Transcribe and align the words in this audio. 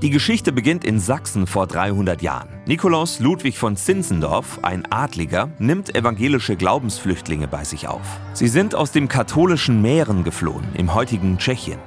Die 0.00 0.10
Geschichte 0.10 0.52
beginnt 0.52 0.84
in 0.84 1.00
Sachsen 1.00 1.48
vor 1.48 1.66
300 1.66 2.22
Jahren. 2.22 2.48
Nikolaus 2.66 3.18
Ludwig 3.18 3.58
von 3.58 3.74
Zinzendorf, 3.76 4.60
ein 4.62 4.86
Adliger, 4.92 5.50
nimmt 5.58 5.92
evangelische 5.96 6.54
Glaubensflüchtlinge 6.54 7.48
bei 7.48 7.64
sich 7.64 7.88
auf. 7.88 8.06
Sie 8.32 8.46
sind 8.46 8.76
aus 8.76 8.92
dem 8.92 9.08
katholischen 9.08 9.82
Mähren 9.82 10.22
geflohen, 10.22 10.68
im 10.74 10.94
heutigen 10.94 11.36
Tschechien. 11.38 11.80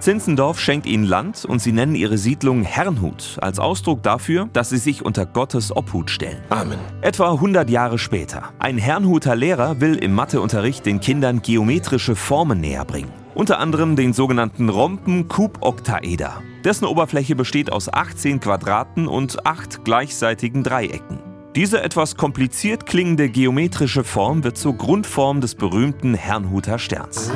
Zinzendorf 0.00 0.58
schenkt 0.58 0.86
ihnen 0.86 1.04
Land 1.04 1.44
und 1.44 1.60
sie 1.62 1.70
nennen 1.70 1.94
ihre 1.94 2.18
Siedlung 2.18 2.64
Herrnhut 2.64 3.36
als 3.40 3.60
Ausdruck 3.60 4.02
dafür, 4.02 4.48
dass 4.52 4.70
sie 4.70 4.78
sich 4.78 5.04
unter 5.04 5.24
Gottes 5.24 5.74
Obhut 5.74 6.10
stellen. 6.10 6.42
Amen. 6.48 6.78
Etwa 7.00 7.30
100 7.30 7.70
Jahre 7.70 7.98
später. 7.98 8.50
Ein 8.58 8.76
Herrnhuter 8.76 9.36
Lehrer 9.36 9.80
will 9.80 9.94
im 9.94 10.14
Matheunterricht 10.14 10.84
den 10.84 10.98
Kindern 10.98 11.42
geometrische 11.42 12.16
Formen 12.16 12.60
näher 12.60 12.84
bringen. 12.84 13.25
Unter 13.36 13.58
anderem 13.58 13.96
den 13.96 14.14
sogenannten 14.14 14.70
Rompen-Kuboktaeder. 14.70 16.42
Dessen 16.64 16.86
Oberfläche 16.86 17.36
besteht 17.36 17.70
aus 17.70 17.92
18 17.92 18.40
Quadraten 18.40 19.06
und 19.06 19.44
8 19.44 19.84
gleichseitigen 19.84 20.64
Dreiecken. 20.64 21.18
Diese 21.54 21.82
etwas 21.82 22.16
kompliziert 22.16 22.86
klingende 22.86 23.28
geometrische 23.28 24.04
Form 24.04 24.42
wird 24.42 24.56
zur 24.56 24.72
Grundform 24.78 25.42
des 25.42 25.54
berühmten 25.54 26.14
Herrnhuter 26.14 26.78
Sterns. 26.78 27.30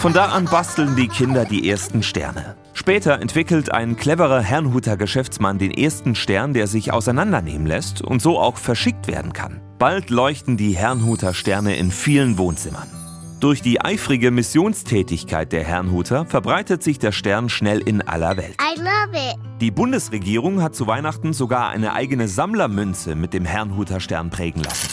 Von 0.00 0.12
da 0.12 0.26
an 0.26 0.44
basteln 0.44 0.94
die 0.96 1.08
Kinder 1.08 1.46
die 1.46 1.70
ersten 1.70 2.02
Sterne. 2.02 2.54
Später 2.74 3.22
entwickelt 3.22 3.72
ein 3.72 3.96
cleverer 3.96 4.42
Herrnhuter 4.42 4.98
Geschäftsmann 4.98 5.56
den 5.56 5.70
ersten 5.70 6.14
Stern, 6.14 6.52
der 6.52 6.66
sich 6.66 6.92
auseinandernehmen 6.92 7.66
lässt 7.66 8.02
und 8.02 8.20
so 8.20 8.38
auch 8.38 8.58
verschickt 8.58 9.08
werden 9.08 9.32
kann. 9.32 9.62
Bald 9.78 10.10
leuchten 10.10 10.58
die 10.58 10.76
Herrnhuter 10.76 11.32
Sterne 11.32 11.74
in 11.76 11.90
vielen 11.90 12.36
Wohnzimmern. 12.36 13.03
Durch 13.44 13.60
die 13.60 13.78
eifrige 13.78 14.30
Missionstätigkeit 14.30 15.52
der 15.52 15.64
Herrnhuter 15.64 16.24
verbreitet 16.24 16.82
sich 16.82 16.98
der 16.98 17.12
Stern 17.12 17.50
schnell 17.50 17.80
in 17.80 18.00
aller 18.00 18.38
Welt. 18.38 18.56
I 18.58 18.78
love 18.78 19.14
it. 19.14 19.36
Die 19.60 19.70
Bundesregierung 19.70 20.62
hat 20.62 20.74
zu 20.74 20.86
Weihnachten 20.86 21.34
sogar 21.34 21.68
eine 21.68 21.92
eigene 21.92 22.26
Sammlermünze 22.26 23.14
mit 23.14 23.34
dem 23.34 23.44
Herrnhuter 23.44 24.00
Stern 24.00 24.30
prägen 24.30 24.62
lassen. 24.62 24.88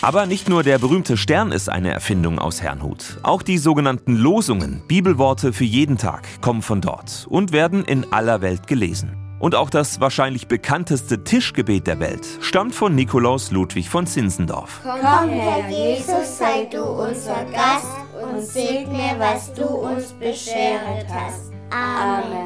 Aber 0.00 0.26
nicht 0.26 0.48
nur 0.48 0.62
der 0.62 0.78
berühmte 0.78 1.16
Stern 1.16 1.50
ist 1.50 1.68
eine 1.68 1.90
Erfindung 1.90 2.38
aus 2.38 2.62
Herrnhut. 2.62 3.18
Auch 3.24 3.42
die 3.42 3.58
sogenannten 3.58 4.14
Losungen, 4.14 4.84
Bibelworte 4.86 5.52
für 5.52 5.64
jeden 5.64 5.98
Tag, 5.98 6.40
kommen 6.40 6.62
von 6.62 6.80
dort 6.80 7.26
und 7.28 7.50
werden 7.50 7.84
in 7.84 8.12
aller 8.12 8.42
Welt 8.42 8.68
gelesen. 8.68 9.21
Und 9.42 9.56
auch 9.56 9.70
das 9.70 9.98
wahrscheinlich 9.98 10.46
bekannteste 10.46 11.24
Tischgebet 11.24 11.88
der 11.88 11.98
Welt 11.98 12.24
stammt 12.40 12.76
von 12.76 12.94
Nikolaus 12.94 13.50
Ludwig 13.50 13.88
von 13.88 14.06
Zinzendorf. 14.06 14.80
Komm, 14.84 15.30
Herr 15.30 15.68
Jesus, 15.68 16.38
sei 16.38 16.68
du 16.70 16.80
unser 16.80 17.44
Gast 17.46 17.88
und 18.22 18.40
segne, 18.40 19.16
was 19.18 19.52
du 19.52 19.64
uns 19.64 20.12
beschert 20.12 21.08
hast. 21.08 21.50
Amen. 21.70 22.41